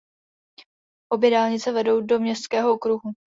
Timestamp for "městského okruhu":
2.19-3.11